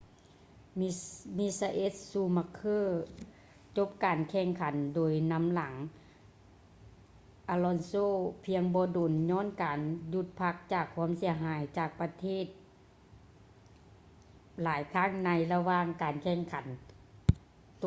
[1.37, 5.73] ມິຊາເອລ໌ ຊູມັກເຄີ michael schumacher ຈົບການແຂ່ງຂັນໂດຍນຳຫຼັງ
[7.53, 8.05] alonso
[8.45, 9.79] ພຽງບໍ່ດົນ ຍ້ອນການ
[10.13, 12.45] ຢຸດພັກຈາກຄວາມເສຍຫາຍຈາກການປະທະ
[14.61, 16.65] ຫຼາຍຄັ້ງໃນລະຫວ່າງການແຂ່ງຂັນ